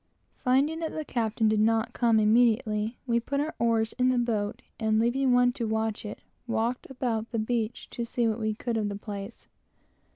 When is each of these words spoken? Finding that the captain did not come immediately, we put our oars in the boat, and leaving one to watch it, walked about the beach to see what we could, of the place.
Finding 0.37 0.79
that 0.79 0.93
the 0.95 1.05
captain 1.05 1.47
did 1.47 1.59
not 1.59 1.93
come 1.93 2.19
immediately, 2.19 2.97
we 3.05 3.19
put 3.19 3.39
our 3.39 3.53
oars 3.59 3.93
in 3.99 4.09
the 4.09 4.17
boat, 4.17 4.63
and 4.79 4.97
leaving 4.99 5.31
one 5.31 5.51
to 5.53 5.67
watch 5.67 6.05
it, 6.05 6.17
walked 6.47 6.89
about 6.89 7.29
the 7.29 7.37
beach 7.37 7.87
to 7.91 8.03
see 8.03 8.27
what 8.27 8.39
we 8.39 8.55
could, 8.55 8.77
of 8.77 8.89
the 8.89 8.95
place. 8.95 9.47